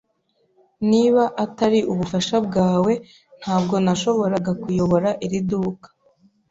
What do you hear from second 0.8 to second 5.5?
Niba atari ubufasha bwawe, ntabwo nashoboraga kuyobora iri